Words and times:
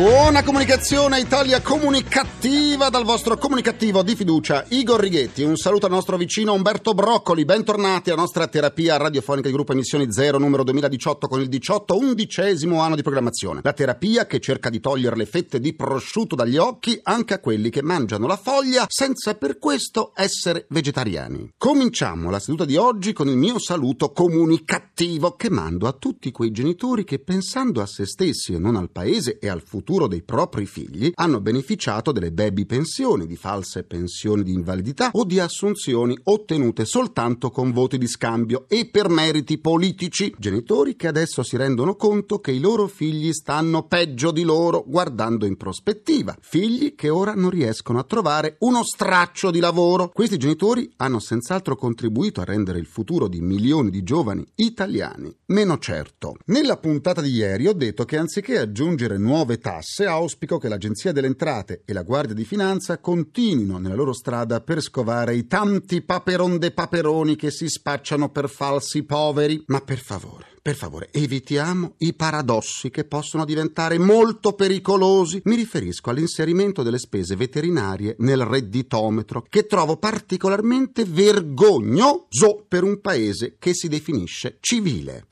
Buona 0.00 0.42
comunicazione 0.42 1.20
Italia 1.20 1.60
comunicativa 1.60 2.88
dal 2.88 3.04
vostro 3.04 3.36
comunicativo 3.36 4.02
di 4.02 4.16
fiducia 4.16 4.64
Igor 4.68 4.98
Righetti. 4.98 5.42
Un 5.42 5.58
saluto 5.58 5.84
al 5.84 5.92
nostro 5.92 6.16
vicino 6.16 6.54
Umberto 6.54 6.94
Broccoli. 6.94 7.44
Bentornati 7.44 8.08
alla 8.08 8.22
nostra 8.22 8.46
terapia 8.46 8.96
radiofonica 8.96 9.48
di 9.48 9.52
gruppo 9.52 9.72
Emissioni 9.72 10.10
Zero 10.10 10.38
numero 10.38 10.64
2018 10.64 11.28
con 11.28 11.42
il 11.42 11.50
18 11.50 11.98
undicesimo 11.98 12.80
anno 12.80 12.96
di 12.96 13.02
programmazione. 13.02 13.60
La 13.62 13.74
terapia 13.74 14.24
che 14.24 14.40
cerca 14.40 14.70
di 14.70 14.80
togliere 14.80 15.16
le 15.16 15.26
fette 15.26 15.60
di 15.60 15.74
prosciutto 15.74 16.34
dagli 16.34 16.56
occhi 16.56 16.98
anche 17.02 17.34
a 17.34 17.38
quelli 17.38 17.68
che 17.68 17.82
mangiano 17.82 18.26
la 18.26 18.38
foglia 18.38 18.86
senza 18.88 19.34
per 19.34 19.58
questo 19.58 20.12
essere 20.14 20.64
vegetariani. 20.70 21.52
Cominciamo 21.58 22.30
la 22.30 22.40
seduta 22.40 22.64
di 22.64 22.76
oggi 22.76 23.12
con 23.12 23.28
il 23.28 23.36
mio 23.36 23.58
saluto 23.58 24.12
comunicativo 24.12 25.36
che 25.36 25.50
mando 25.50 25.86
a 25.86 25.92
tutti 25.92 26.30
quei 26.30 26.52
genitori 26.52 27.04
che 27.04 27.18
pensando 27.18 27.82
a 27.82 27.86
se 27.86 28.06
stessi 28.06 28.54
e 28.54 28.58
non 28.58 28.76
al 28.76 28.90
paese 28.90 29.38
e 29.38 29.50
al 29.50 29.60
futuro 29.60 29.88
futuro 29.90 30.06
dei 30.06 30.22
propri 30.22 30.66
figli 30.66 31.10
hanno 31.14 31.40
beneficiato 31.40 32.12
delle 32.12 32.30
baby 32.30 32.64
pensioni, 32.64 33.26
di 33.26 33.34
false 33.34 33.82
pensioni 33.82 34.44
di 34.44 34.52
invalidità 34.52 35.10
o 35.12 35.24
di 35.24 35.40
assunzioni 35.40 36.16
ottenute 36.22 36.84
soltanto 36.84 37.50
con 37.50 37.72
voti 37.72 37.98
di 37.98 38.06
scambio 38.06 38.66
e 38.68 38.88
per 38.88 39.08
meriti 39.08 39.58
politici. 39.58 40.32
Genitori 40.38 40.94
che 40.94 41.08
adesso 41.08 41.42
si 41.42 41.56
rendono 41.56 41.96
conto 41.96 42.38
che 42.38 42.52
i 42.52 42.60
loro 42.60 42.86
figli 42.86 43.32
stanno 43.32 43.88
peggio 43.88 44.30
di 44.30 44.42
loro 44.42 44.84
guardando 44.86 45.44
in 45.44 45.56
prospettiva. 45.56 46.36
Figli 46.40 46.94
che 46.94 47.08
ora 47.08 47.34
non 47.34 47.50
riescono 47.50 47.98
a 47.98 48.04
trovare 48.04 48.58
uno 48.60 48.84
straccio 48.84 49.50
di 49.50 49.58
lavoro. 49.58 50.10
Questi 50.14 50.36
genitori 50.36 50.88
hanno 50.98 51.18
senz'altro 51.18 51.74
contribuito 51.74 52.40
a 52.40 52.44
rendere 52.44 52.78
il 52.78 52.86
futuro 52.86 53.26
di 53.26 53.40
milioni 53.40 53.90
di 53.90 54.04
giovani 54.04 54.46
italiani 54.54 55.34
meno 55.46 55.78
certo. 55.78 56.36
Nella 56.46 56.76
puntata 56.76 57.20
di 57.20 57.30
ieri 57.30 57.66
ho 57.66 57.72
detto 57.72 58.04
che 58.04 58.16
anziché 58.16 58.58
aggiungere 58.58 59.18
nuove 59.18 59.58
tasse 59.58 59.69
tasse, 59.70 60.04
auspico 60.04 60.58
che 60.58 60.68
l'Agenzia 60.68 61.12
delle 61.12 61.28
Entrate 61.28 61.82
e 61.84 61.92
la 61.92 62.02
Guardia 62.02 62.34
di 62.34 62.44
Finanza 62.44 62.98
continuino 62.98 63.78
nella 63.78 63.94
loro 63.94 64.12
strada 64.12 64.60
per 64.60 64.80
scovare 64.80 65.36
i 65.36 65.46
tanti 65.46 66.02
paperon 66.02 66.58
de 66.58 66.72
paperoni 66.72 67.36
che 67.36 67.52
si 67.52 67.68
spacciano 67.68 68.30
per 68.30 68.48
falsi 68.48 69.04
poveri. 69.04 69.62
Ma 69.66 69.80
per 69.80 69.98
favore, 69.98 70.46
per 70.60 70.74
favore, 70.74 71.08
evitiamo 71.12 71.94
i 71.98 72.14
paradossi 72.14 72.90
che 72.90 73.04
possono 73.04 73.44
diventare 73.44 73.96
molto 73.96 74.54
pericolosi. 74.54 75.40
Mi 75.44 75.54
riferisco 75.54 76.10
all'inserimento 76.10 76.82
delle 76.82 76.98
spese 76.98 77.36
veterinarie 77.36 78.16
nel 78.18 78.44
redditometro, 78.44 79.46
che 79.48 79.66
trovo 79.66 79.98
particolarmente 79.98 81.04
vergognoso 81.04 82.64
per 82.66 82.82
un 82.82 83.00
paese 83.00 83.54
che 83.56 83.72
si 83.72 83.86
definisce 83.86 84.56
civile. 84.58 85.26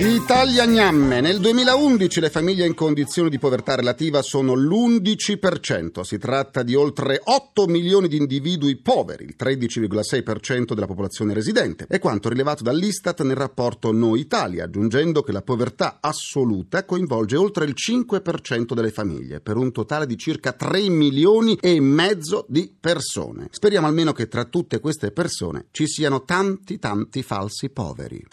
Italia 0.00 0.64
gnamme. 0.64 1.20
Nel 1.20 1.40
2011 1.40 2.20
le 2.20 2.30
famiglie 2.30 2.64
in 2.64 2.74
condizioni 2.74 3.28
di 3.28 3.40
povertà 3.40 3.74
relativa 3.74 4.22
sono 4.22 4.54
l'11%. 4.54 6.02
Si 6.02 6.18
tratta 6.18 6.62
di 6.62 6.76
oltre 6.76 7.20
8 7.20 7.66
milioni 7.66 8.06
di 8.06 8.16
individui 8.16 8.76
poveri, 8.76 9.24
il 9.24 9.34
13,6% 9.36 10.72
della 10.72 10.86
popolazione 10.86 11.34
residente. 11.34 11.86
È 11.88 11.98
quanto 11.98 12.28
rilevato 12.28 12.62
dall'Istat 12.62 13.22
nel 13.22 13.34
rapporto 13.34 13.90
No 13.90 14.14
Italia, 14.14 14.66
aggiungendo 14.66 15.22
che 15.22 15.32
la 15.32 15.42
povertà 15.42 15.98
assoluta 16.00 16.84
coinvolge 16.84 17.36
oltre 17.36 17.64
il 17.64 17.74
5% 17.74 18.74
delle 18.74 18.92
famiglie, 18.92 19.40
per 19.40 19.56
un 19.56 19.72
totale 19.72 20.06
di 20.06 20.16
circa 20.16 20.52
3 20.52 20.88
milioni 20.90 21.58
e 21.60 21.80
mezzo 21.80 22.46
di 22.48 22.72
persone. 22.78 23.48
Speriamo 23.50 23.88
almeno 23.88 24.12
che 24.12 24.28
tra 24.28 24.44
tutte 24.44 24.78
queste 24.78 25.10
persone 25.10 25.66
ci 25.72 25.88
siano 25.88 26.22
tanti 26.22 26.78
tanti 26.78 27.24
falsi 27.24 27.68
poveri. 27.70 28.26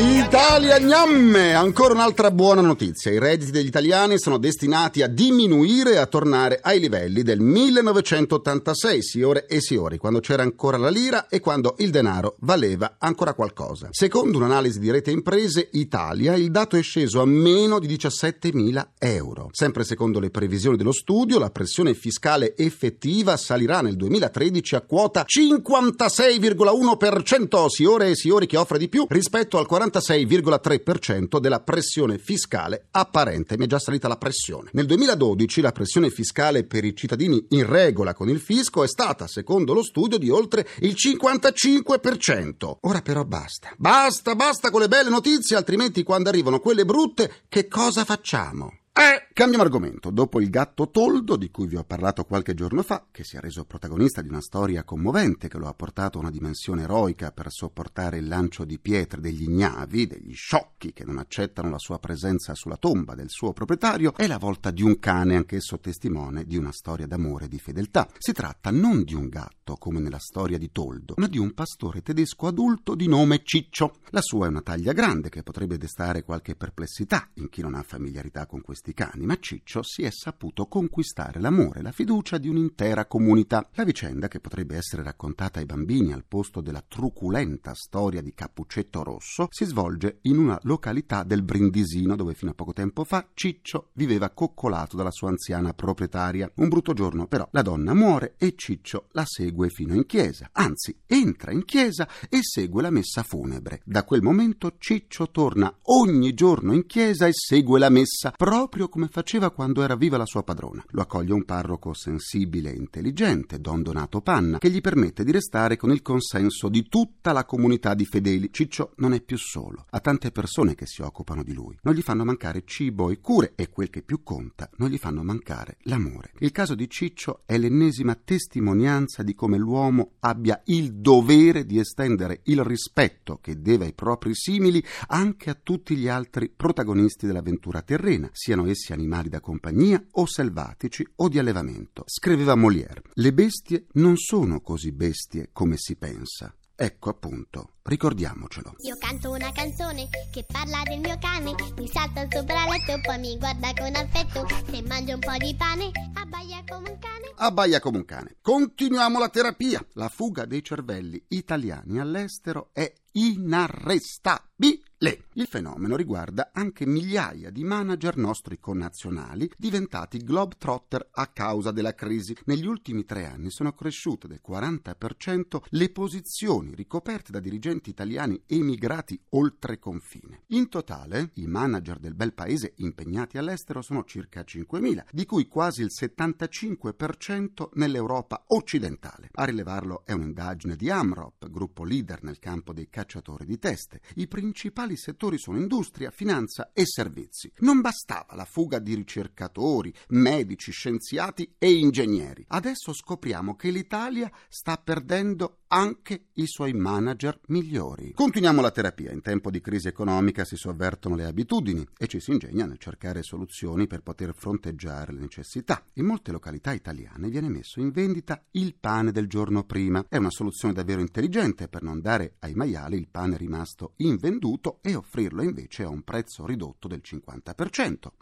Italia 0.00 0.78
gnamme! 0.78 1.54
Ancora 1.54 1.92
un'altra 1.92 2.30
buona 2.30 2.60
notizia. 2.60 3.10
I 3.10 3.18
redditi 3.18 3.50
degli 3.50 3.66
italiani 3.66 4.16
sono 4.16 4.38
destinati 4.38 5.02
a 5.02 5.08
diminuire 5.08 5.94
e 5.94 5.96
a 5.96 6.06
tornare 6.06 6.60
ai 6.62 6.78
livelli 6.78 7.24
del 7.24 7.40
1986, 7.40 9.02
signore 9.02 9.46
e 9.46 9.60
signori, 9.60 9.98
quando 9.98 10.20
c'era 10.20 10.44
ancora 10.44 10.76
la 10.76 10.88
lira 10.88 11.26
e 11.26 11.40
quando 11.40 11.74
il 11.78 11.90
denaro 11.90 12.36
valeva 12.40 12.94
ancora 12.98 13.34
qualcosa. 13.34 13.88
Secondo 13.90 14.38
un'analisi 14.38 14.78
di 14.78 14.92
Rete 14.92 15.10
Imprese 15.10 15.66
Italia, 15.72 16.36
il 16.36 16.52
dato 16.52 16.76
è 16.76 16.82
sceso 16.82 17.20
a 17.20 17.26
meno 17.26 17.80
di 17.80 17.88
17.000 17.88 18.90
euro. 18.98 19.48
Sempre 19.50 19.82
secondo 19.82 20.20
le 20.20 20.30
previsioni 20.30 20.76
dello 20.76 20.92
studio, 20.92 21.40
la 21.40 21.50
pressione 21.50 21.94
fiscale 21.94 22.56
effettiva 22.56 23.36
salirà 23.36 23.80
nel 23.80 23.96
2013 23.96 24.76
a 24.76 24.82
quota 24.82 25.24
56,1%, 25.26 27.66
signore 27.66 28.10
e 28.10 28.14
signori, 28.14 28.46
che 28.46 28.56
offre 28.56 28.78
di 28.78 28.88
più 28.88 29.04
rispetto 29.08 29.58
al 29.58 29.66
40 29.66 29.86
46,3% 29.88 31.38
della 31.38 31.60
pressione 31.60 32.18
fiscale 32.18 32.86
apparente. 32.90 33.56
Mi 33.56 33.64
è 33.64 33.68
già 33.68 33.78
salita 33.78 34.08
la 34.08 34.16
pressione. 34.16 34.70
Nel 34.72 34.86
2012 34.86 35.60
la 35.60 35.72
pressione 35.72 36.10
fiscale 36.10 36.64
per 36.64 36.84
i 36.84 36.94
cittadini 36.94 37.46
in 37.50 37.66
regola 37.66 38.14
con 38.14 38.28
il 38.28 38.40
fisco 38.40 38.82
è 38.82 38.88
stata, 38.88 39.26
secondo 39.26 39.72
lo 39.72 39.82
studio, 39.82 40.18
di 40.18 40.30
oltre 40.30 40.66
il 40.80 40.94
55%. 40.96 42.76
Ora 42.80 43.00
però 43.02 43.24
basta. 43.24 43.72
Basta, 43.76 44.34
basta 44.34 44.70
con 44.70 44.80
le 44.80 44.88
belle 44.88 45.10
notizie, 45.10 45.56
altrimenti 45.56 46.02
quando 46.02 46.28
arrivano 46.28 46.60
quelle 46.60 46.84
brutte, 46.84 47.42
che 47.48 47.68
cosa 47.68 48.04
facciamo? 48.04 48.72
Eh, 48.98 49.28
cambiamo 49.32 49.62
argomento. 49.62 50.10
Dopo 50.10 50.40
il 50.40 50.50
gatto 50.50 50.90
toldo, 50.90 51.36
di 51.36 51.52
cui 51.52 51.68
vi 51.68 51.76
ho 51.76 51.84
parlato 51.84 52.24
qualche 52.24 52.54
giorno 52.54 52.82
fa, 52.82 53.06
che 53.12 53.22
si 53.22 53.36
è 53.36 53.38
reso 53.38 53.64
protagonista 53.64 54.22
di 54.22 54.28
una 54.28 54.40
storia 54.40 54.82
commovente 54.82 55.46
che 55.46 55.56
lo 55.56 55.68
ha 55.68 55.72
portato 55.72 56.18
a 56.18 56.22
una 56.22 56.32
dimensione 56.32 56.82
eroica 56.82 57.30
per 57.30 57.46
sopportare 57.48 58.18
il 58.18 58.26
lancio 58.26 58.64
di 58.64 58.80
pietre 58.80 59.20
degli 59.20 59.44
ignavi, 59.44 60.08
degli 60.08 60.34
sciocchi 60.34 60.92
che 60.92 61.04
non 61.04 61.18
accettano 61.18 61.70
la 61.70 61.78
sua 61.78 62.00
presenza 62.00 62.56
sulla 62.56 62.76
tomba 62.76 63.14
del 63.14 63.28
suo 63.30 63.52
proprietario, 63.52 64.14
è 64.16 64.26
la 64.26 64.36
volta 64.36 64.72
di 64.72 64.82
un 64.82 64.98
cane, 64.98 65.36
anch'esso 65.36 65.78
testimone 65.78 66.44
di 66.44 66.56
una 66.56 66.72
storia 66.72 67.06
d'amore 67.06 67.44
e 67.44 67.48
di 67.48 67.60
fedeltà. 67.60 68.08
Si 68.18 68.32
tratta 68.32 68.72
non 68.72 69.04
di 69.04 69.14
un 69.14 69.28
gatto, 69.28 69.76
come 69.76 70.00
nella 70.00 70.18
storia 70.18 70.58
di 70.58 70.72
Toldo, 70.72 71.14
ma 71.18 71.28
di 71.28 71.38
un 71.38 71.54
pastore 71.54 72.02
tedesco 72.02 72.48
adulto 72.48 72.96
di 72.96 73.06
nome 73.06 73.42
Ciccio. 73.44 73.98
La 74.10 74.22
sua 74.22 74.46
è 74.46 74.48
una 74.48 74.62
taglia 74.62 74.92
grande 74.92 75.28
che 75.28 75.44
potrebbe 75.44 75.78
destare 75.78 76.24
qualche 76.24 76.56
perplessità 76.56 77.28
in 77.34 77.48
chi 77.48 77.60
non 77.60 77.76
ha 77.76 77.82
familiarità 77.84 78.46
con 78.46 78.60
questi 78.60 78.86
questi 78.88 78.94
cani, 78.94 79.26
ma 79.26 79.38
Ciccio 79.38 79.82
si 79.82 80.02
è 80.02 80.10
saputo 80.10 80.66
conquistare 80.66 81.40
l'amore 81.40 81.80
e 81.80 81.82
la 81.82 81.92
fiducia 81.92 82.38
di 82.38 82.48
un'intera 82.48 83.06
comunità. 83.06 83.68
La 83.74 83.84
vicenda, 83.84 84.28
che 84.28 84.40
potrebbe 84.40 84.76
essere 84.76 85.02
raccontata 85.02 85.58
ai 85.58 85.66
bambini 85.66 86.12
al 86.12 86.24
posto 86.26 86.60
della 86.60 86.84
truculenta 86.86 87.74
storia 87.74 88.22
di 88.22 88.32
Cappuccetto 88.34 89.02
Rosso, 89.02 89.48
si 89.50 89.64
svolge 89.64 90.18
in 90.22 90.38
una 90.38 90.58
località 90.62 91.22
del 91.22 91.42
Brindisino 91.42 92.16
dove 92.16 92.34
fino 92.34 92.52
a 92.52 92.54
poco 92.54 92.72
tempo 92.72 93.04
fa 93.04 93.28
Ciccio 93.34 93.90
viveva 93.94 94.30
coccolato 94.30 94.96
dalla 94.96 95.10
sua 95.10 95.28
anziana 95.28 95.74
proprietaria. 95.74 96.50
Un 96.56 96.68
brutto 96.68 96.92
giorno 96.92 97.26
però 97.26 97.48
la 97.52 97.62
donna 97.62 97.94
muore 97.94 98.34
e 98.38 98.54
Ciccio 98.56 99.08
la 99.12 99.24
segue 99.26 99.68
fino 99.68 99.94
in 99.94 100.06
chiesa, 100.06 100.48
anzi 100.52 100.96
entra 101.06 101.52
in 101.52 101.64
chiesa 101.64 102.08
e 102.28 102.40
segue 102.42 102.82
la 102.82 102.90
messa 102.90 103.22
funebre. 103.22 103.80
Da 103.84 104.04
quel 104.04 104.22
momento 104.22 104.74
Ciccio 104.78 105.30
torna 105.30 105.74
ogni 105.82 106.34
giorno 106.34 106.72
in 106.72 106.86
chiesa 106.86 107.26
e 107.26 107.32
segue 107.32 107.78
la 107.78 107.88
messa 107.88 108.32
proprio 108.36 108.77
proprio 108.78 108.88
come 108.88 109.08
faceva 109.08 109.50
quando 109.50 109.82
era 109.82 109.96
viva 109.96 110.16
la 110.16 110.24
sua 110.24 110.44
padrona. 110.44 110.84
Lo 110.90 111.02
accoglie 111.02 111.32
un 111.32 111.44
parroco 111.44 111.94
sensibile 111.94 112.70
e 112.70 112.76
intelligente, 112.76 113.60
Don 113.60 113.82
Donato 113.82 114.20
Panna, 114.20 114.58
che 114.58 114.70
gli 114.70 114.80
permette 114.80 115.24
di 115.24 115.32
restare 115.32 115.76
con 115.76 115.90
il 115.90 116.00
consenso 116.00 116.68
di 116.68 116.86
tutta 116.88 117.32
la 117.32 117.44
comunità 117.44 117.94
di 117.94 118.04
fedeli. 118.04 118.52
Ciccio 118.52 118.92
non 118.98 119.14
è 119.14 119.20
più 119.20 119.36
solo, 119.36 119.84
ha 119.90 119.98
tante 119.98 120.30
persone 120.30 120.76
che 120.76 120.86
si 120.86 121.02
occupano 121.02 121.42
di 121.42 121.52
lui. 121.54 121.76
Non 121.82 121.94
gli 121.94 122.02
fanno 122.02 122.24
mancare 122.24 122.62
cibo 122.64 123.10
e 123.10 123.20
cure 123.20 123.54
e 123.56 123.68
quel 123.68 123.90
che 123.90 124.02
più 124.02 124.22
conta, 124.22 124.70
non 124.76 124.90
gli 124.90 124.98
fanno 124.98 125.24
mancare 125.24 125.78
l'amore. 125.82 126.32
Il 126.38 126.52
caso 126.52 126.76
di 126.76 126.88
Ciccio 126.88 127.42
è 127.46 127.58
l'ennesima 127.58 128.14
testimonianza 128.14 129.24
di 129.24 129.34
come 129.34 129.58
l'uomo 129.58 130.12
abbia 130.20 130.60
il 130.66 130.94
dovere 130.94 131.66
di 131.66 131.80
estendere 131.80 132.42
il 132.44 132.62
rispetto 132.62 133.40
che 133.42 133.60
deve 133.60 133.86
ai 133.86 133.92
propri 133.92 134.34
simili 134.34 134.80
anche 135.08 135.50
a 135.50 135.58
tutti 135.60 135.96
gli 135.96 136.06
altri 136.06 136.48
protagonisti 136.48 137.26
dell'avventura 137.26 137.82
terrena, 137.82 138.28
siano 138.32 138.57
essi 138.66 138.92
animali 138.92 139.28
da 139.28 139.40
compagnia 139.40 140.02
o 140.12 140.26
selvatici 140.26 141.06
o 141.16 141.28
di 141.28 141.38
allevamento. 141.38 142.04
Scriveva 142.06 142.54
Molière, 142.54 143.02
le 143.14 143.32
bestie 143.32 143.86
non 143.92 144.16
sono 144.16 144.60
così 144.60 144.92
bestie 144.92 145.50
come 145.52 145.76
si 145.76 145.96
pensa. 145.96 146.52
Ecco 146.80 147.10
appunto, 147.10 147.72
ricordiamocelo. 147.82 148.76
Io 148.86 148.96
canto 149.00 149.32
una 149.32 149.50
canzone 149.50 150.08
che 150.30 150.44
parla 150.46 150.80
del 150.84 151.00
mio 151.00 151.18
cane, 151.18 151.52
mi 151.76 151.88
salta 151.88 152.24
sopra 152.30 152.62
il 152.62 152.70
letto, 152.70 153.00
poi 153.02 153.18
mi 153.18 153.36
guarda 153.36 153.72
con 153.74 153.92
affetto, 153.96 154.46
se 154.70 154.80
mangio 154.82 155.14
un 155.14 155.18
po' 155.18 155.36
di 155.38 155.56
pane, 155.56 155.90
abbaia 156.14 156.62
come 156.68 156.90
un 156.90 156.98
cane. 157.00 157.32
Abbaia 157.34 157.80
come 157.80 157.96
un 157.96 158.04
cane. 158.04 158.36
Continuiamo 158.40 159.18
la 159.18 159.28
terapia. 159.28 159.84
La 159.94 160.08
fuga 160.08 160.44
dei 160.44 160.62
cervelli 160.62 161.20
italiani 161.28 161.98
all'estero 161.98 162.70
è 162.72 162.92
inarrestabile. 163.10 165.24
Il 165.38 165.46
fenomeno 165.46 165.94
riguarda 165.94 166.50
anche 166.52 166.84
migliaia 166.84 167.50
di 167.50 167.62
manager 167.62 168.16
nostri 168.16 168.58
connazionali 168.58 169.48
diventati 169.56 170.18
globetrotter 170.18 171.10
a 171.12 171.28
causa 171.28 171.70
della 171.70 171.94
crisi. 171.94 172.36
Negli 172.46 172.66
ultimi 172.66 173.04
tre 173.04 173.24
anni 173.24 173.50
sono 173.50 173.72
cresciute 173.72 174.26
del 174.26 174.40
40% 174.44 175.60
le 175.68 175.90
posizioni 175.90 176.74
ricoperte 176.74 177.30
da 177.30 177.38
dirigenti 177.38 177.88
italiani 177.88 178.42
emigrati 178.46 179.16
oltre 179.30 179.78
confine. 179.78 180.42
In 180.48 180.68
totale, 180.68 181.30
i 181.34 181.46
manager 181.46 182.00
del 182.00 182.16
bel 182.16 182.34
paese 182.34 182.72
impegnati 182.78 183.38
all'estero 183.38 183.80
sono 183.80 184.02
circa 184.02 184.40
5.000, 184.40 185.04
di 185.12 185.24
cui 185.24 185.46
quasi 185.46 185.82
il 185.82 185.92
75% 185.96 187.68
nell'Europa 187.74 188.42
occidentale. 188.48 189.28
A 189.34 189.44
rilevarlo 189.44 190.02
è 190.04 190.10
un'indagine 190.10 190.74
di 190.74 190.90
Amrop, 190.90 191.48
gruppo 191.48 191.84
leader 191.84 192.24
nel 192.24 192.40
campo 192.40 192.72
dei 192.72 192.88
cacciatori 192.90 193.46
di 193.46 193.60
teste. 193.60 194.00
I 194.16 194.26
principali 194.26 194.46
principali 194.48 194.96
settori 195.28 195.38
sono 195.38 195.58
industria, 195.58 196.10
finanza 196.10 196.70
e 196.72 196.84
servizi. 196.86 197.52
Non 197.58 197.80
bastava 197.80 198.34
la 198.34 198.44
fuga 198.44 198.78
di 198.78 198.94
ricercatori, 198.94 199.92
medici, 200.08 200.72
scienziati 200.72 201.54
e 201.58 201.72
ingegneri. 201.72 202.44
Adesso 202.48 202.94
scopriamo 202.94 203.54
che 203.54 203.70
l'Italia 203.70 204.30
sta 204.48 204.76
perdendo 204.76 205.58
anche 205.68 206.28
i 206.34 206.46
suoi 206.46 206.72
manager 206.72 207.40
migliori. 207.48 208.12
Continuiamo 208.12 208.60
la 208.60 208.70
terapia. 208.70 209.12
In 209.12 209.20
tempo 209.20 209.50
di 209.50 209.60
crisi 209.60 209.88
economica 209.88 210.44
si 210.44 210.56
sovvertono 210.56 211.14
le 211.14 211.24
abitudini 211.24 211.86
e 211.98 212.06
ci 212.06 212.20
si 212.20 212.30
ingegna 212.30 212.64
nel 212.64 212.78
cercare 212.78 213.22
soluzioni 213.22 213.86
per 213.86 214.02
poter 214.02 214.34
fronteggiare 214.34 215.12
le 215.12 215.20
necessità. 215.20 215.84
In 215.94 216.06
molte 216.06 216.32
località 216.32 216.72
italiane 216.72 217.28
viene 217.28 217.50
messo 217.50 217.80
in 217.80 217.90
vendita 217.90 218.42
il 218.52 218.74
pane 218.78 219.12
del 219.12 219.26
giorno 219.26 219.64
prima. 219.64 220.06
È 220.08 220.16
una 220.16 220.30
soluzione 220.30 220.74
davvero 220.74 221.00
intelligente 221.00 221.68
per 221.68 221.82
non 221.82 222.00
dare 222.00 222.36
ai 222.40 222.54
maiali 222.54 222.96
il 222.96 223.08
pane 223.08 223.36
rimasto 223.36 223.92
invenduto 223.96 224.78
e 224.80 224.94
offrirlo 225.18 225.42
invece 225.42 225.82
a 225.82 225.88
un 225.88 226.02
prezzo 226.02 226.46
ridotto 226.46 226.86
del 226.86 227.02
50%. 227.04 228.12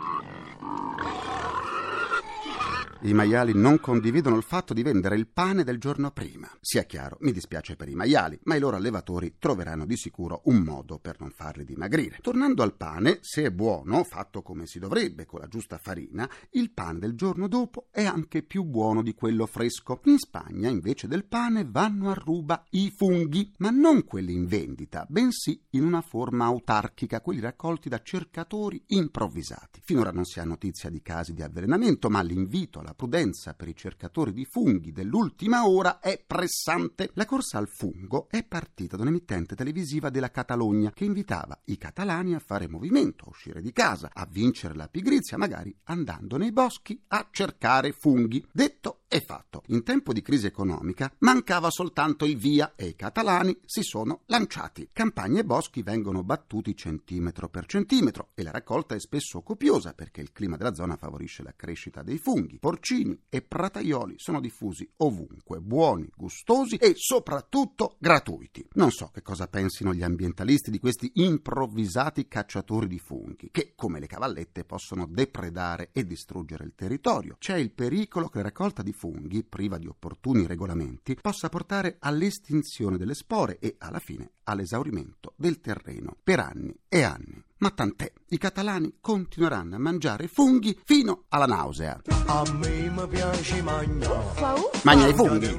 I 3.02 3.12
maiali 3.12 3.52
non 3.54 3.78
condividono 3.78 4.36
il 4.36 4.42
fatto 4.42 4.72
di 4.72 4.82
vendere 4.82 5.16
il 5.16 5.28
pane 5.28 5.64
del 5.64 5.78
giorno 5.78 6.10
prima. 6.12 6.50
Sia 6.60 6.84
chiaro, 6.84 7.18
mi 7.20 7.30
dispiace 7.30 7.76
per 7.76 7.90
i 7.90 7.94
maiali, 7.94 8.38
ma 8.44 8.54
i 8.54 8.58
loro 8.58 8.76
allevatori 8.76 9.36
troveranno 9.38 9.84
di 9.84 9.96
sicuro 9.96 10.40
un 10.44 10.62
modo 10.62 10.98
per 10.98 11.20
non 11.20 11.30
farli 11.30 11.64
dimagrire. 11.64 12.18
Tornando 12.22 12.62
al 12.62 12.74
pane, 12.74 13.18
se 13.20 13.44
è 13.44 13.50
buono, 13.50 14.02
fatto 14.02 14.40
come 14.40 14.66
si 14.66 14.78
dovrebbe, 14.78 15.26
con 15.26 15.40
la 15.40 15.46
giusta 15.46 15.76
farina, 15.76 16.28
il 16.52 16.72
pane 16.72 16.98
del 16.98 17.14
giorno 17.14 17.48
dopo 17.48 17.88
è 17.90 18.04
anche 18.04 18.42
più 18.42 18.64
buono 18.64 19.02
di 19.02 19.14
quello 19.14 19.44
fresco. 19.44 20.00
In 20.04 20.18
Spagna, 20.18 20.70
invece 20.70 21.06
del 21.06 21.26
pane, 21.26 21.66
vanno 21.68 22.10
a 22.10 22.14
ruba 22.14 22.64
i 22.70 22.90
funghi, 22.96 23.52
ma 23.58 23.68
non 23.68 24.04
quelli 24.04 24.32
in 24.32 24.46
vendita, 24.46 25.04
bensì 25.06 25.62
in 25.70 25.84
una 25.84 26.00
forma 26.00 26.46
autarchica, 26.46 27.20
quelli 27.20 27.40
raccolti 27.40 27.90
da 27.90 28.00
cercatori 28.02 28.82
improvvisati. 28.86 29.80
Finora 29.84 30.10
non 30.10 30.24
si 30.24 30.40
ha 30.40 30.44
notizia 30.44 30.88
di 30.88 31.02
casi 31.02 31.34
di 31.34 31.42
avvelenamento, 31.42 32.08
ma 32.08 32.22
l'invito 32.22 32.84
alla 32.86 32.94
prudenza 32.94 33.54
per 33.54 33.66
i 33.66 33.74
cercatori 33.74 34.32
di 34.32 34.44
funghi 34.44 34.92
dell'ultima 34.92 35.66
ora 35.66 35.98
è 35.98 36.22
pressante. 36.24 37.10
La 37.14 37.24
corsa 37.24 37.58
al 37.58 37.68
fungo 37.68 38.28
è 38.30 38.44
partita 38.44 38.96
da 38.96 39.02
un'emittente 39.02 39.56
televisiva 39.56 40.08
della 40.08 40.30
Catalogna 40.30 40.92
che 40.92 41.04
invitava 41.04 41.60
i 41.64 41.76
catalani 41.76 42.34
a 42.34 42.38
fare 42.38 42.68
movimento, 42.68 43.24
a 43.24 43.30
uscire 43.30 43.60
di 43.60 43.72
casa, 43.72 44.10
a 44.12 44.26
vincere 44.30 44.74
la 44.74 44.88
pigrizia, 44.88 45.36
magari 45.36 45.76
andando 45.84 46.36
nei 46.36 46.52
boschi 46.52 47.00
a 47.08 47.28
cercare 47.32 47.90
funghi. 47.92 48.46
Detto 48.52 49.00
e 49.08 49.20
fatto. 49.20 49.62
In 49.68 49.82
tempo 49.82 50.12
di 50.12 50.22
crisi 50.22 50.46
economica 50.46 51.12
mancava 51.18 51.70
soltanto 51.70 52.24
il 52.24 52.36
via 52.36 52.74
e 52.74 52.86
i 52.86 52.96
catalani 52.96 53.56
si 53.64 53.82
sono 53.82 54.22
lanciati. 54.26 54.90
Campagne 54.92 55.40
e 55.40 55.44
boschi 55.44 55.82
vengono 55.82 56.24
battuti 56.24 56.74
centimetro 56.74 57.48
per 57.48 57.66
centimetro 57.66 58.30
e 58.34 58.42
la 58.42 58.50
raccolta 58.50 58.94
è 58.94 59.00
spesso 59.00 59.42
copiosa 59.42 59.92
perché 59.92 60.20
il 60.20 60.32
clima 60.32 60.56
della 60.56 60.74
zona 60.74 60.96
favorisce 60.96 61.42
la 61.42 61.54
crescita 61.54 62.02
dei 62.02 62.18
funghi. 62.18 62.58
Porcini 62.58 63.18
e 63.28 63.42
prataioli 63.42 64.14
sono 64.16 64.40
diffusi 64.40 64.88
ovunque, 64.98 65.60
buoni, 65.60 66.10
gustosi 66.14 66.76
e 66.76 66.94
soprattutto 66.96 67.96
gratuiti. 67.98 68.66
Non 68.72 68.90
so 68.90 69.10
che 69.12 69.22
cosa 69.22 69.46
pensino 69.46 69.94
gli 69.94 70.02
ambientalisti 70.02 70.70
di 70.70 70.80
questi 70.80 71.12
improvvisati 71.14 72.26
cacciatori 72.26 72.88
di 72.88 72.98
funghi 72.98 73.50
che, 73.52 73.72
come 73.76 74.00
le 74.00 74.06
cavallette, 74.06 74.64
possono 74.64 75.06
depredare 75.06 75.90
e 75.92 76.04
distruggere 76.04 76.64
il 76.64 76.74
territorio. 76.74 77.36
C'è 77.38 77.56
il 77.56 77.72
pericolo 77.72 78.28
che 78.28 78.38
la 78.38 78.44
raccolta 78.44 78.82
di 78.82 78.92
funghi, 78.96 79.44
priva 79.44 79.78
di 79.78 79.86
opportuni 79.86 80.46
regolamenti, 80.46 81.16
possa 81.20 81.48
portare 81.48 81.96
all'estinzione 82.00 82.96
delle 82.96 83.14
spore 83.14 83.58
e, 83.60 83.76
alla 83.78 84.00
fine, 84.00 84.32
all'esaurimento 84.44 85.34
del 85.36 85.60
terreno 85.60 86.16
per 86.22 86.40
anni 86.40 86.74
e 86.88 87.02
anni. 87.02 87.44
Ma 87.58 87.70
tant'è, 87.70 88.12
i 88.28 88.38
catalani 88.38 88.96
continueranno 89.00 89.76
a 89.76 89.78
mangiare 89.78 90.28
funghi 90.28 90.78
fino 90.84 91.24
alla 91.28 91.46
nausea. 91.46 92.00
A 92.26 92.42
me 92.52 92.90
mi 92.90 93.06
piace 93.08 93.62
mangiare. 93.62 94.60
Magna 94.82 95.06
i 95.06 95.14
funghi. 95.14 95.58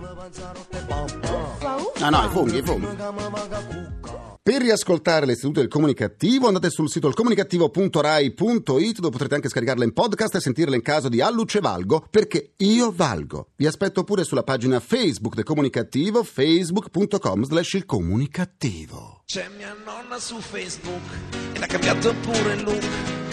No, 1.99 2.09
no, 2.09 2.23
i 2.23 2.29
funghi, 2.29 2.57
i 2.57 2.63
funghi. 2.63 4.36
Per 4.47 4.61
riascoltare 4.61 5.25
l'Istituto 5.25 5.59
del 5.59 5.67
Comunicativo 5.67 6.47
andate 6.47 6.69
sul 6.69 6.89
sito 6.89 7.09
ilcomunicativo.rai.it 7.09 8.99
dove 8.99 9.09
potrete 9.09 9.35
anche 9.35 9.49
scaricarla 9.49 9.83
in 9.83 9.91
podcast 9.91 10.35
e 10.35 10.39
sentirla 10.39 10.73
in 10.73 10.81
caso 10.81 11.09
di 11.09 11.19
Alluce 11.19 11.59
Valgo, 11.59 12.07
perché 12.09 12.53
io 12.55 12.93
valgo. 12.95 13.49
Vi 13.57 13.67
aspetto 13.67 14.05
pure 14.05 14.23
sulla 14.23 14.43
pagina 14.43 14.79
Facebook 14.79 15.35
del 15.35 15.43
Comunicativo, 15.43 16.23
facebook.com 16.23 17.43
slash 17.43 17.73
il 17.73 17.85
comunicativo. 17.85 19.23
C'è 19.25 19.49
mia 19.57 19.75
nonna 19.83 20.17
su 20.17 20.39
Facebook 20.39 21.03
e 21.51 21.59
l'ha 21.59 21.67
cambiato 21.67 22.15
pure 22.21 22.53
il 22.53 22.63
look. 22.63 23.26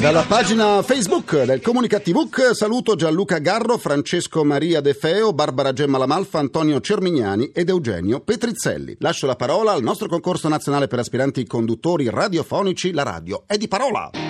Dalla 0.00 0.22
pagina 0.22 0.82
Facebook 0.82 1.42
del 1.44 1.60
Comunicativook 1.60 2.54
saluto 2.54 2.94
Gianluca 2.94 3.38
Garro, 3.38 3.76
Francesco 3.76 4.44
Maria 4.44 4.80
De 4.80 4.94
Feo, 4.94 5.32
Barbara 5.32 5.72
Gemma 5.72 5.98
Lamalfa, 5.98 6.38
Antonio 6.38 6.80
Cermignani 6.80 7.50
ed 7.52 7.68
Eugenio 7.68 8.20
Petrizzelli. 8.20 8.96
Lascio 9.00 9.26
la 9.26 9.36
parola 9.36 9.72
al 9.72 9.82
nostro 9.82 10.08
concorso 10.08 10.48
nazionale 10.48 10.86
per 10.86 11.00
aspiranti 11.00 11.46
conduttori 11.46 12.08
radiofonici, 12.08 12.92
la 12.92 13.02
radio 13.02 13.42
è 13.46 13.56
di 13.56 13.68
parola. 13.68 14.29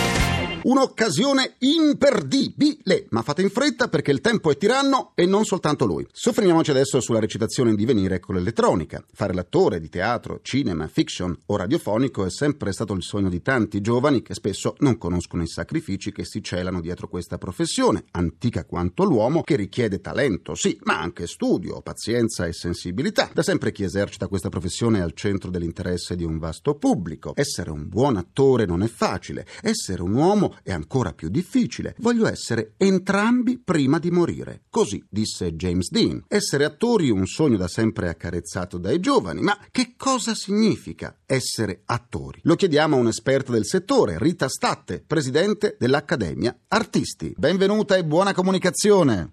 Un'occasione 0.63 1.55
imperdibile, 1.59 3.07
ma 3.09 3.23
fate 3.23 3.41
in 3.41 3.49
fretta 3.49 3.87
perché 3.87 4.11
il 4.11 4.21
tempo 4.21 4.51
è 4.51 4.57
tiranno 4.57 5.13
e 5.15 5.25
non 5.25 5.43
soltanto 5.43 5.85
lui. 5.85 6.05
Soffermiamoci 6.11 6.69
adesso 6.69 6.99
sulla 6.99 7.19
recitazione 7.19 7.71
in 7.71 7.75
divenire 7.75 8.19
con 8.19 8.35
l'elettronica. 8.35 9.03
Fare 9.11 9.33
l'attore 9.33 9.79
di 9.79 9.89
teatro, 9.89 10.39
cinema, 10.43 10.87
fiction 10.87 11.35
o 11.47 11.55
radiofonico 11.55 12.25
è 12.25 12.29
sempre 12.29 12.73
stato 12.73 12.93
il 12.93 13.01
sogno 13.01 13.29
di 13.29 13.41
tanti 13.41 13.81
giovani 13.81 14.21
che 14.21 14.35
spesso 14.35 14.75
non 14.79 14.99
conoscono 14.99 15.41
i 15.41 15.47
sacrifici 15.47 16.11
che 16.11 16.25
si 16.25 16.43
celano 16.43 16.79
dietro 16.79 17.07
questa 17.07 17.39
professione, 17.39 18.05
antica 18.11 18.63
quanto 18.65 19.03
l'uomo, 19.03 19.41
che 19.41 19.55
richiede 19.55 19.99
talento, 19.99 20.53
sì, 20.53 20.79
ma 20.83 20.99
anche 20.99 21.25
studio, 21.25 21.81
pazienza 21.81 22.45
e 22.45 22.53
sensibilità. 22.53 23.31
Da 23.33 23.41
sempre 23.41 23.71
chi 23.71 23.83
esercita 23.83 24.27
questa 24.27 24.49
professione 24.49 24.99
è 24.99 25.01
al 25.01 25.13
centro 25.13 25.49
dell'interesse 25.49 26.15
di 26.15 26.23
un 26.23 26.37
vasto 26.37 26.75
pubblico. 26.75 27.33
Essere 27.35 27.71
un 27.71 27.89
buon 27.89 28.17
attore 28.17 28.65
non 28.65 28.83
è 28.83 28.87
facile, 28.87 29.47
essere 29.63 30.03
un 30.03 30.13
uomo 30.13 30.49
è 30.63 30.71
ancora 30.71 31.13
più 31.13 31.29
difficile. 31.29 31.95
Voglio 31.99 32.27
essere 32.27 32.73
entrambi 32.77 33.59
prima 33.59 33.99
di 33.99 34.11
morire. 34.11 34.63
Così 34.69 35.03
disse 35.09 35.55
James 35.55 35.89
Dean. 35.89 36.23
Essere 36.27 36.65
attori 36.65 37.09
un 37.09 37.25
sogno 37.25 37.57
da 37.57 37.67
sempre 37.67 38.09
accarezzato 38.09 38.77
dai 38.77 38.99
giovani, 38.99 39.41
ma 39.41 39.57
che 39.71 39.93
cosa 39.97 40.33
significa 40.33 41.17
essere 41.25 41.81
attori? 41.85 42.39
Lo 42.43 42.55
chiediamo 42.55 42.95
a 42.95 42.99
un'esperta 42.99 43.51
del 43.51 43.65
settore, 43.65 44.17
Rita 44.17 44.47
Statte, 44.47 45.03
presidente 45.05 45.75
dell'Accademia 45.79 46.57
Artisti. 46.67 47.33
Benvenuta 47.37 47.95
e 47.95 48.05
buona 48.05 48.33
comunicazione. 48.33 49.29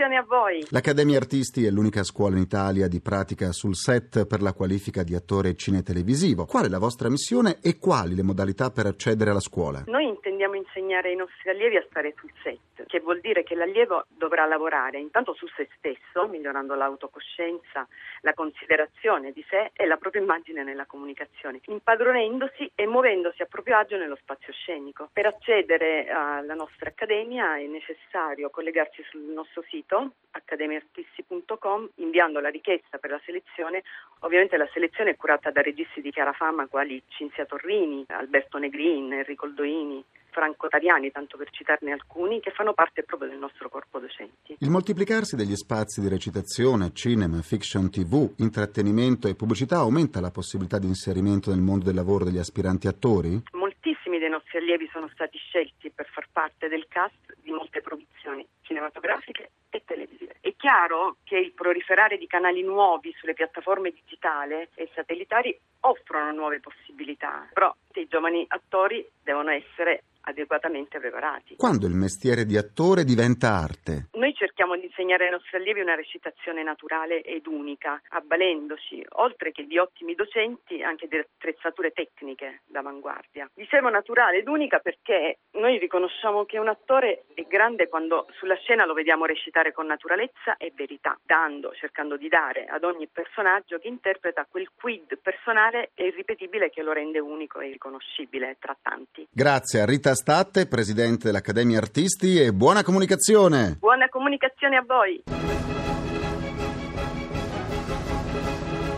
Comunicazione 0.00 0.16
a 0.16 0.24
voi. 0.26 0.64
L'Accademia 0.70 1.18
Artisti 1.18 1.66
è 1.66 1.70
l'unica 1.70 2.02
scuola 2.02 2.36
in 2.36 2.42
Italia 2.42 2.88
di 2.88 3.02
pratica 3.02 3.52
sul 3.52 3.76
set 3.76 4.26
per 4.26 4.40
la 4.40 4.54
qualifica 4.54 5.02
di 5.02 5.14
attore 5.14 5.54
cinetelevisivo. 5.54 6.46
Qual 6.46 6.64
è 6.64 6.68
la 6.68 6.78
vostra 6.78 7.10
missione 7.10 7.58
e 7.60 7.76
quali 7.78 8.14
le 8.14 8.22
modalità 8.22 8.70
per 8.70 8.86
accedere 8.86 9.30
alla 9.30 9.40
scuola? 9.40 9.84
Noi 9.86 10.06
intendiamo 10.06 10.54
insegnare 10.54 11.10
ai 11.10 11.16
nostri 11.16 11.50
allievi 11.50 11.76
a 11.76 11.84
stare 11.88 12.14
sul 12.16 12.30
set, 12.42 12.58
che 12.90 12.98
vuol 12.98 13.20
dire 13.20 13.44
che 13.44 13.54
l'allievo 13.54 14.06
dovrà 14.08 14.46
lavorare 14.46 14.98
intanto 14.98 15.32
su 15.32 15.46
se 15.46 15.68
stesso, 15.76 16.26
migliorando 16.26 16.74
l'autocoscienza, 16.74 17.86
la 18.22 18.34
considerazione 18.34 19.30
di 19.30 19.44
sé 19.48 19.70
e 19.74 19.86
la 19.86 19.96
propria 19.96 20.20
immagine 20.20 20.64
nella 20.64 20.86
comunicazione, 20.86 21.60
impadronendosi 21.66 22.72
e 22.74 22.88
muovendosi 22.88 23.42
a 23.42 23.46
proprio 23.46 23.76
agio 23.76 23.96
nello 23.96 24.16
spazio 24.16 24.52
scenico. 24.52 25.08
Per 25.12 25.24
accedere 25.24 26.08
alla 26.08 26.54
nostra 26.54 26.88
accademia 26.88 27.56
è 27.56 27.66
necessario 27.66 28.50
collegarsi 28.50 29.04
sul 29.08 29.20
nostro 29.20 29.62
sito 29.68 30.14
accademiartisti.com 30.32 31.90
inviando 31.96 32.40
la 32.40 32.48
richiesta 32.48 32.98
per 32.98 33.10
la 33.10 33.20
selezione. 33.24 33.84
Ovviamente 34.20 34.56
la 34.56 34.68
selezione 34.72 35.10
è 35.10 35.16
curata 35.16 35.52
da 35.52 35.62
registi 35.62 36.00
di 36.00 36.10
chiara 36.10 36.32
fama 36.32 36.66
quali 36.66 37.00
Cinzia 37.06 37.46
Torrini, 37.46 38.04
Alberto 38.08 38.58
Negrin, 38.58 39.12
Enrico 39.12 39.46
Oldoini, 39.46 40.04
Franco 40.30 40.68
Tariani, 40.68 41.10
tanto 41.10 41.36
per 41.36 41.50
citarne 41.50 41.92
alcuni, 41.92 42.40
che 42.40 42.50
fanno 42.50 42.72
parte 42.72 43.02
proprio 43.02 43.28
del 43.28 43.38
nostro 43.38 43.68
corpo 43.68 43.98
docenti. 43.98 44.56
Il 44.58 44.70
moltiplicarsi 44.70 45.36
degli 45.36 45.54
spazi 45.54 46.00
di 46.00 46.08
recitazione, 46.08 46.92
cinema, 46.92 47.40
fiction 47.42 47.90
tv, 47.90 48.34
intrattenimento 48.38 49.28
e 49.28 49.34
pubblicità 49.34 49.76
aumenta 49.76 50.20
la 50.20 50.30
possibilità 50.30 50.78
di 50.78 50.86
inserimento 50.86 51.50
nel 51.50 51.60
mondo 51.60 51.84
del 51.84 51.94
lavoro 51.94 52.24
degli 52.24 52.38
aspiranti 52.38 52.88
attori? 52.88 53.42
Moltissimi 53.52 54.18
dei 54.18 54.30
nostri 54.30 54.58
allievi 54.58 54.88
sono 54.92 55.08
stati 55.12 55.38
scelti 55.38 55.90
per 55.90 56.06
far 56.10 56.28
parte 56.32 56.68
del 56.68 56.86
cast 56.88 57.36
di 57.42 57.50
molte 57.50 57.80
produzioni 57.80 58.46
cinematografiche 58.62 59.50
e 59.70 59.82
televisive. 59.84 60.36
È 60.40 60.54
chiaro 60.56 61.16
che 61.24 61.36
il 61.36 61.52
proliferare 61.52 62.16
di 62.16 62.26
canali 62.26 62.62
nuovi 62.62 63.12
sulle 63.18 63.34
piattaforme 63.34 63.90
digitali 63.90 64.66
e 64.74 64.90
satellitari 64.94 65.58
offrono 65.80 66.30
nuove 66.32 66.60
possibilità, 66.60 67.48
però 67.52 67.74
i 67.94 68.06
giovani 68.08 68.44
attori 68.48 69.04
devono 69.22 69.50
essere 69.50 70.04
adeguatamente 70.30 70.98
preparati. 70.98 71.56
Quando 71.56 71.86
il 71.86 71.94
mestiere 71.94 72.44
di 72.44 72.56
attore 72.56 73.04
diventa 73.04 73.48
arte? 73.50 74.08
Noi 74.14 74.34
cerchiamo 74.34 74.76
di 74.76 74.86
insegnare 74.86 75.26
ai 75.26 75.30
nostri 75.30 75.56
allievi 75.56 75.80
una 75.80 75.94
recitazione 75.94 76.62
naturale 76.62 77.22
ed 77.22 77.46
unica, 77.46 78.00
avvalendoci, 78.08 79.04
oltre 79.16 79.52
che 79.52 79.66
di 79.66 79.78
ottimi 79.78 80.14
docenti, 80.14 80.82
anche 80.82 81.06
di 81.06 81.16
attrezzature 81.18 81.90
tecniche 81.90 82.62
d'avanguardia. 82.66 83.50
Dicevo 83.54 83.88
naturale 83.90 84.38
ed 84.38 84.48
unica 84.48 84.78
perché 84.78 85.38
noi 85.52 85.78
riconosciamo 85.78 86.44
che 86.44 86.58
un 86.58 86.68
attore 86.68 87.24
è 87.34 87.42
grande 87.42 87.88
quando 87.88 88.26
sulla 88.38 88.56
scena 88.56 88.86
lo 88.86 88.94
vediamo 88.94 89.24
recitare 89.24 89.72
con 89.72 89.86
naturalezza 89.86 90.56
e 90.56 90.72
verità, 90.74 91.18
dando, 91.22 91.72
cercando 91.74 92.16
di 92.16 92.28
dare 92.28 92.66
ad 92.66 92.84
ogni 92.84 93.08
personaggio 93.08 93.78
che 93.78 93.88
interpreta 93.88 94.46
quel 94.48 94.70
quid 94.74 95.18
personale 95.20 95.90
e 95.94 96.06
irripetibile 96.06 96.70
che 96.70 96.82
lo 96.82 96.92
rende 96.92 97.18
unico 97.18 97.60
e 97.60 97.70
riconoscibile 97.70 98.56
tra 98.58 98.76
tanti. 98.80 99.26
Grazie 99.30 99.80
a 99.80 99.86
Rita 99.86 100.14
Statte, 100.20 100.66
presidente 100.66 101.28
dell'Accademia 101.28 101.78
Artisti 101.78 102.38
e 102.38 102.52
buona 102.52 102.82
comunicazione. 102.82 103.78
Buona 103.80 104.06
comunicazione 104.10 104.76
a 104.76 104.84
voi. 104.86 105.22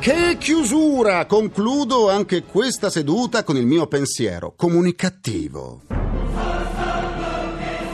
Che 0.01 0.37
chiusura! 0.37 1.27
Concludo 1.27 2.11
anche 2.11 2.43
questa 2.43 2.91
seduta 2.91 3.45
con 3.45 3.57
il 3.57 3.67
mio 3.67 3.87
pensiero 3.87 4.55
comunicativo. 4.57 6.02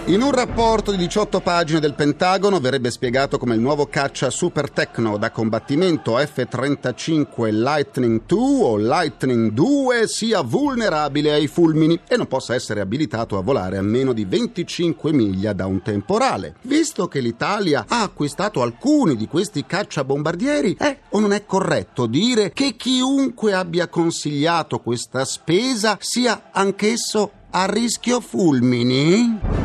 In 0.08 0.22
un 0.22 0.32
rapporto 0.32 0.90
di 0.90 0.96
18 0.96 1.40
pagine 1.40 1.80
del 1.80 1.92
Pentagono 1.92 2.60
verrebbe 2.60 2.90
spiegato 2.90 3.36
come 3.36 3.54
il 3.54 3.60
nuovo 3.60 3.88
caccia 3.88 4.30
super 4.30 4.70
tecno 4.70 5.18
da 5.18 5.30
combattimento 5.30 6.16
F-35 6.16 7.50
Lightning 7.50 8.22
II 8.26 8.60
o 8.62 8.76
Lightning 8.78 9.50
2 9.50 10.08
sia 10.08 10.40
vulnerabile 10.40 11.32
ai 11.32 11.46
fulmini 11.46 12.00
e 12.08 12.16
non 12.16 12.26
possa 12.26 12.54
essere 12.54 12.80
abilitato 12.80 13.36
a 13.36 13.42
volare 13.42 13.76
a 13.76 13.82
meno 13.82 14.14
di 14.14 14.24
25 14.24 15.12
miglia 15.12 15.52
da 15.52 15.66
un 15.66 15.82
temporale. 15.82 16.54
Visto 16.62 17.06
che 17.06 17.20
l'Italia 17.20 17.84
ha 17.86 18.00
acquistato 18.00 18.62
alcuni 18.62 19.14
di 19.14 19.28
questi 19.28 19.66
cacciabombardieri, 19.66 20.76
è 20.78 21.00
o 21.10 21.20
non 21.20 21.34
è 21.34 21.44
corretto 21.44 22.06
dire 22.06 22.50
che 22.54 22.76
chiunque 22.78 23.52
abbia 23.52 23.88
consigliato 23.88 24.78
questa 24.78 25.26
spesa 25.26 25.98
sia 26.00 26.48
anch'esso 26.50 27.30
a 27.50 27.66
rischio 27.66 28.20
fulmini? 28.20 29.57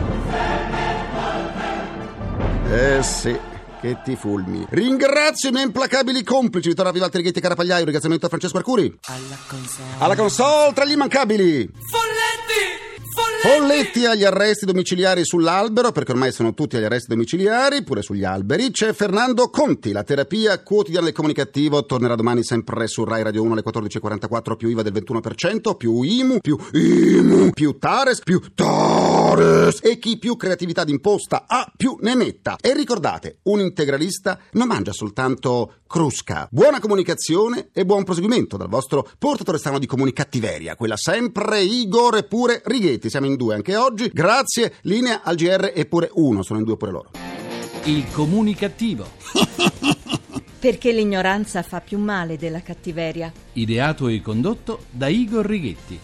Eh 2.73 3.03
sì, 3.03 3.39
che 3.79 3.99
ti 4.03 4.15
fulmini. 4.15 4.65
Ringrazio 4.71 5.49
i 5.49 5.51
miei 5.51 5.65
implacabili 5.65 6.23
complici, 6.23 6.69
Vittorio 6.69 6.91
Vivalti 6.91 7.17
Righetti 7.17 7.39
Carapagliaio, 7.39 7.83
ringraziamento 7.83 8.25
a 8.25 8.29
Francesco 8.29 8.57
Arcuri. 8.57 8.97
Alla 9.05 9.37
console. 9.47 9.87
Alla 9.99 10.15
console 10.15 10.73
tra 10.73 10.83
gli 10.83 10.93
immancabili. 10.93 11.69
Folletti! 11.91 12.12
Folletti! 13.43 14.05
Agli 14.05 14.23
arresti 14.23 14.65
domiciliari 14.65 15.25
sull'albero, 15.25 15.91
perché 15.91 16.13
ormai 16.13 16.31
sono 16.31 16.53
tutti 16.53 16.77
agli 16.77 16.85
arresti 16.85 17.09
domiciliari, 17.09 17.83
pure 17.83 18.01
sugli 18.01 18.23
alberi. 18.23 18.71
C'è 18.71 18.93
Fernando 18.93 19.49
Conti, 19.49 19.91
la 19.91 20.03
terapia 20.03 20.63
quotidiana 20.63 21.07
del 21.07 21.13
comunicativo, 21.13 21.85
tornerà 21.85 22.15
domani 22.15 22.41
sempre 22.41 22.87
su 22.87 23.03
Rai 23.03 23.21
Radio 23.21 23.43
1 23.43 23.51
alle 23.51 23.63
14.44, 23.65 24.55
più 24.55 24.69
IVA 24.69 24.81
del 24.81 24.93
21%, 24.93 25.75
più 25.75 26.01
IMU, 26.03 26.39
più 26.39 26.57
IMU, 26.71 27.49
più 27.49 27.77
Tares, 27.77 28.21
più 28.21 28.39
Tares. 28.55 29.79
E 29.83 29.99
chi 29.99 30.17
più 30.17 30.37
creatività 30.37 30.85
d'imposta 30.85 31.43
ha, 31.45 31.69
più 31.75 31.97
ne 31.99 32.15
metta. 32.15 32.55
E 32.61 32.73
ricordate, 32.73 33.39
un 33.43 33.59
integralista 33.59 34.39
non 34.51 34.67
mangia 34.67 34.93
soltanto 34.93 35.79
crusca. 35.93 36.47
Buona 36.49 36.79
comunicazione 36.79 37.69
e 37.71 37.85
buon 37.85 38.03
proseguimento 38.03 38.57
dal 38.57 38.67
vostro 38.67 39.07
portatore 39.19 39.59
strano 39.59 39.77
di 39.77 39.85
comunicattiveria, 39.85 40.75
quella 40.75 40.97
sempre 40.97 41.61
Igor 41.61 42.15
e 42.15 42.23
pure 42.23 42.61
Righetti. 42.65 43.11
Siamo 43.11 43.27
in 43.27 43.32
due 43.35 43.55
anche 43.55 43.75
oggi. 43.75 44.09
Grazie, 44.13 44.75
linea 44.81 45.21
al 45.23 45.35
GR 45.35 45.71
e 45.73 45.85
pure 45.85 46.09
uno, 46.13 46.43
sono 46.43 46.59
in 46.59 46.65
due 46.65 46.77
pure 46.77 46.91
loro. 46.91 47.09
Il 47.85 48.05
comunicativo. 48.11 49.07
Perché 50.59 50.93
l'ignoranza 50.93 51.61
fa 51.61 51.81
più 51.81 51.97
male 51.97 52.37
della 52.37 52.61
cattiveria. 52.61 53.31
Ideato 53.53 54.07
e 54.07 54.21
condotto 54.21 54.85
da 54.89 55.07
Igor 55.07 55.45
Righetti. 55.45 55.99